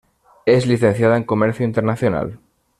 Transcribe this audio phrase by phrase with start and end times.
[0.47, 2.39] Es licenciada en comercio internacional.